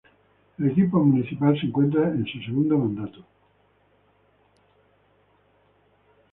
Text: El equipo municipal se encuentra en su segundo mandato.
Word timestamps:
El 0.57 0.71
equipo 0.71 0.97
municipal 1.05 1.53
se 1.59 1.67
encuentra 1.67 2.07
en 2.09 2.25
su 2.25 2.39
segundo 2.39 2.75
mandato. 2.75 3.23